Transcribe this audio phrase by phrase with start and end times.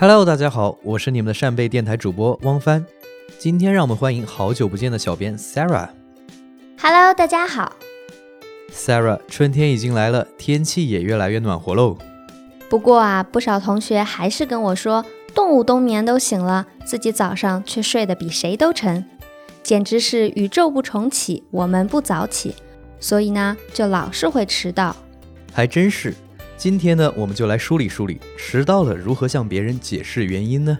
[0.00, 2.86] Hello，大家好，我是你们的扇贝电台主播汪帆。
[3.36, 5.88] 今天让我们欢迎好久不见的小编 Sarah。
[6.80, 7.74] Hello，大家好。
[8.72, 11.98] Sarah，春天已经来了，天气也越来越暖和喽。
[12.68, 15.04] 不过啊，不少同学还是跟我说，
[15.34, 19.04] 动物冬眠都醒了，自己早上却睡得比谁都沉，
[19.64, 22.54] 简直是宇宙不重启，我们不早起，
[23.00, 24.94] 所以呢，就老是会迟到。
[25.52, 26.14] 还真是。
[26.58, 30.76] 今天呢，我们就来梳理梳理，迟到了如何向别人解释原因呢？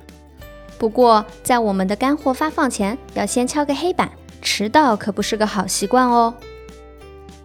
[0.76, 4.10] 不过，在我们的干货发放前，要先敲个黑板，
[4.42, 6.34] 迟到可不是个好习惯哦。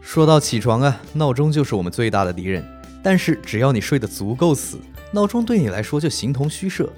[0.01, 2.65] 说到起床啊，闹钟就是我们最大的敌人。
[3.03, 4.79] 但是只要你睡得足够死，
[5.11, 6.91] 闹钟对你来说就形同虚设。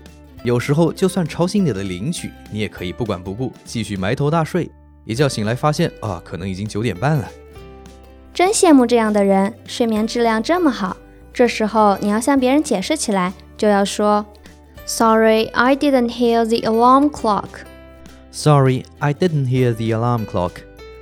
[0.45, 4.71] 有时候就算吵醒你的邻居，你也可以不管不顾，继续埋头大睡。
[5.03, 7.29] 一觉醒来发现啊，可能已经九点半了。
[8.33, 10.95] 真羡慕这样的人，睡眠质量这么好。
[11.35, 14.25] 这时候你要向别人解释起来，就要说
[14.85, 17.65] ：“Sorry, I didn't hear the alarm clock.”
[18.31, 20.51] Sorry, I didn't hear the alarm clock.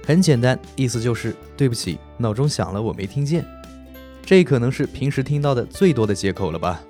[0.08, 3.46] 很简单，意思就是对不起，闹钟响了，我没听见。
[4.26, 6.82] 这可能是平时听到的最多的借口了吧？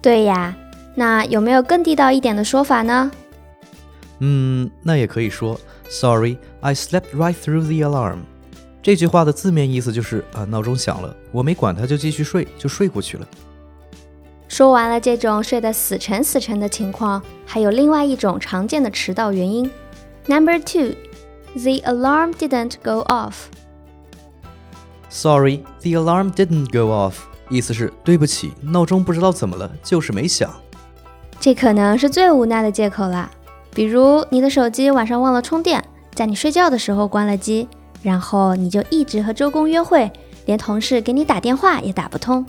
[0.00, 0.54] 对呀，
[0.94, 3.10] 那有没有更地道一点的说法呢？
[4.20, 8.18] 嗯，那也可以说：“Sorry, I slept right through the alarm.”
[8.82, 13.26] 这句话的字面意思就是啊，闹钟响了，我没管它，就继续睡，就睡过去了。
[14.48, 19.70] 说完了这种睡得死沉死沉的情况，还有另外一种常见的迟到原因。
[20.26, 20.96] Number two,
[21.54, 23.34] the alarm didn't go off.
[25.08, 27.14] Sorry, the alarm didn't go off.
[27.48, 30.50] 意思是对不起，闹钟不知道怎么了，就是没响。
[31.38, 33.30] 这可能是最无奈的借口啦。
[33.72, 37.68] 比如你的手机晚上忘了充电，在你睡觉的时候关了机。
[38.02, 40.10] 然后你就一直和周公约会，
[40.46, 42.44] 连同事给你打电话也打不通。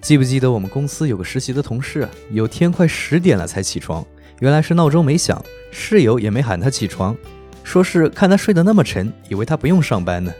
[0.00, 4.04] 记不记得我们公司有个实习的同事啊，有天快十点了才起床，
[4.40, 5.40] 原来是闹钟没响，
[5.70, 7.16] 室友也没喊他起床，
[7.62, 10.32] 说是看他睡得那么沉，以为他不用上班呢。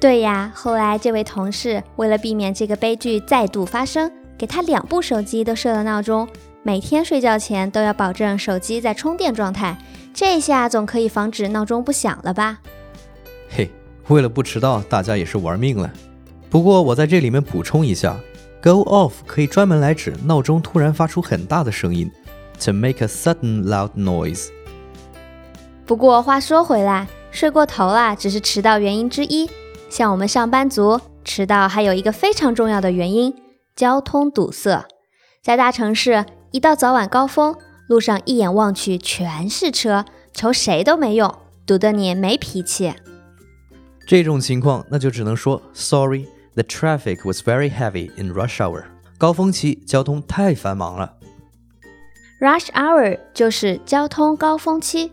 [0.00, 6.26] 对呀，后来这位同事为了避免这个悲剧再度发生，给他两部手机都设了闹钟，
[6.62, 9.76] 每天睡觉前都要保证手机在充电状态，
[10.14, 12.60] 这下总可以防止闹钟不响了吧？
[14.08, 15.90] 为了不迟到，大家也是玩命了。
[16.50, 18.16] 不过我在这里面补充一下
[18.62, 22.10] ，go off 可以专门来指闹钟突然发出很大的声音
[22.62, 24.48] ，to make a sudden loud noise。
[25.86, 29.50] 不过话说回来，睡过头啦只是迟到原因之一。
[29.90, 33.34] 像我们上班族迟到还有一个非常重要的原因：
[33.74, 34.86] 交通堵塞。
[35.42, 37.54] 在大城市，一到早晚高峰，
[37.86, 41.34] 路上一眼望去全是车，求谁都没用，
[41.66, 42.94] 堵得你没脾气。
[44.05, 46.25] 这种情况，那就只能说 Sorry,
[46.55, 48.85] the traffic was very heavy in rush hour。
[49.17, 51.17] 高峰期交通太繁忙了。
[52.39, 55.11] Rush hour 就是交通高峰期。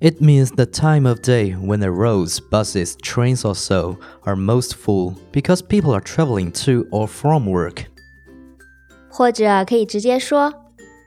[0.00, 4.74] It means the time of day when the roads, buses, trains or so are most
[4.74, 7.84] full because people are traveling to or from work。
[9.08, 10.52] 或者可以直接说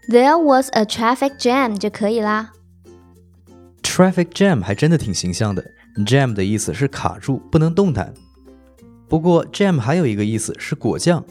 [0.09, 2.53] There was a traffic jam 就可以啦。
[3.83, 5.63] Traffic jam 还真的挺形象的。
[6.06, 8.12] Jam 的意思是卡住，不能动弹。
[9.08, 11.22] 不过 jam 还有一个意思是果酱，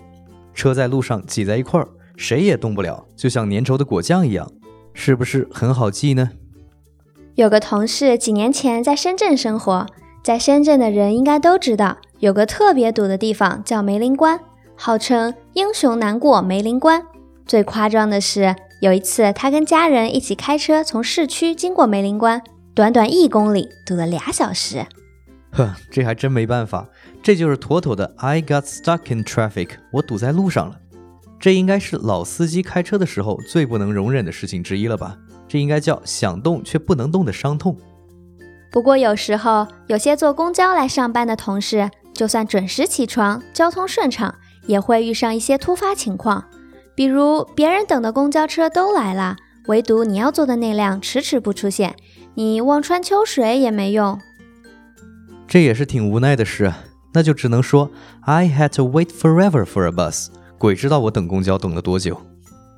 [0.53, 4.51] 车在路上挤在一块儿，谁也动不了，就像粘稠的果酱一样，
[4.93, 6.29] 是不是很好记呢？
[7.35, 9.87] 有个同事几年前在深圳生活，
[10.23, 14.39] 在深圳的人应该都知道，有个特别堵的地方叫梅林关，
[14.75, 17.03] 号称英雄难过梅林关。
[17.47, 22.43] 最夸张的是，有一次他跟家人一起开车从市区经过梅林关。
[22.73, 24.85] 短短一公里，堵了俩小时。
[25.51, 26.87] 呵，这还真没办法，
[27.21, 30.77] 这就是妥妥的 I got stuck in traffic，我堵在路上了。
[31.37, 35.17] 这应该是老司机开车的时候最不能容忍的事情之一了吧？
[35.49, 37.77] 这应该叫想动却不能动的伤痛。
[38.71, 44.33] 不过有时候，有些坐公交来上班的同事，就算准时起床，交通顺畅，
[44.65, 46.45] 也会遇上一些突发情况，
[46.95, 49.35] 比如别人等的公交车都来了，
[49.67, 51.93] 唯独你要坐的那辆迟迟不出现。
[52.35, 54.19] 你望穿秋水也没用，
[55.47, 56.79] 这也是挺无奈的事啊。
[57.13, 57.91] 那就只能说
[58.21, 60.27] I had to wait forever for a bus。
[60.57, 62.21] 鬼知道我等公交等了多久。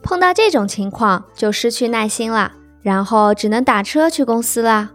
[0.02, 4.90] 碰到这种情况就失去耐心了，然后只能打车去公司啦。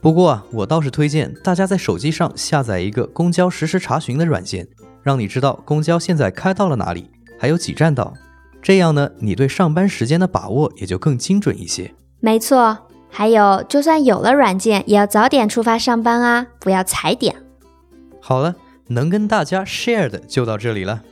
[0.00, 4.66] 不过啊，我倒是推荐大家在手机上下载一个公交实时查询的软件，
[5.02, 7.08] 让你知道公交现在开到了哪里，
[7.38, 8.14] 还有几站到。
[8.60, 11.94] 这样呢，你对上班时间的把握也就更精准一些。
[12.18, 12.76] 没错。
[13.10, 17.34] 还有，就算有了软件，也要早点出发上班啊，不要踩点。
[18.20, 18.54] 好了，
[18.88, 21.02] 能跟大家 share 的就到这里了。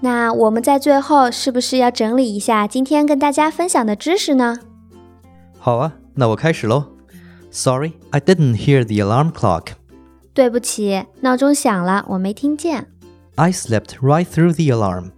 [0.00, 4.58] 那我们在最后是不是要整理一下今天跟大家分享的知识呢？
[5.58, 6.84] 好啊，那我开始喽。
[7.50, 9.68] Sorry, I didn't hear the alarm clock.
[10.34, 12.88] 对不起，闹钟响了，我没听见。
[13.36, 15.12] I slept right through the alarm.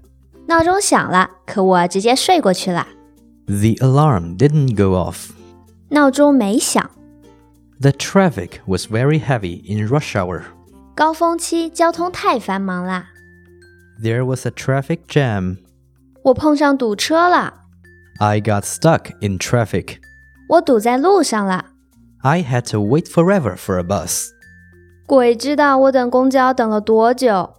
[0.47, 2.87] 闹钟响了，可我直接睡过去了。
[3.47, 5.31] The alarm didn't go off.
[5.90, 6.90] 闹钟没响，
[7.80, 10.44] The traffic was very heavy in rush hour.
[10.96, 13.08] 高峰期交通太繁忙啦，
[14.02, 15.58] There was a traffic jam.
[16.24, 17.54] 我碰上堵车了，
[18.20, 19.98] I got stuck in traffic.
[20.50, 21.66] 我堵在路上了。
[22.22, 24.30] I had to wait forever for a bus.
[25.08, 27.56] 鬼知道我等公交等了多久。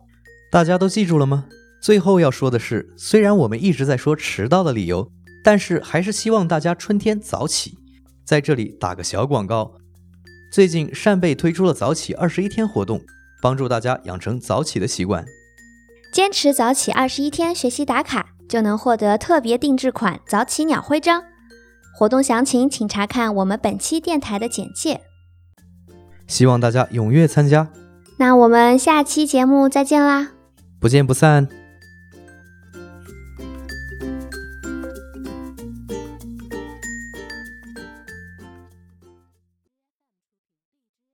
[0.51, 1.47] 大家都记住了吗？
[1.83, 5.11] 最后要说的是，虽然我们一直在说迟到的理由，
[5.43, 7.77] 但是还是希望大家春天早起。
[8.28, 9.76] 在这里打个小广告，
[10.52, 13.02] 最近扇贝推出了早起二十一天活动，
[13.42, 15.26] 帮助大家养成早起的习惯。
[16.12, 21.24] 坚持早起二十一天学习打卡，就能获得特别定制款早起鸟徽章。
[21.96, 25.00] 活动详情请查看我们本期电台的简介。
[26.28, 27.70] 希望大家踊跃参加，
[28.18, 30.32] 那我们下期节目再见啦！
[30.82, 31.48] 不见不散。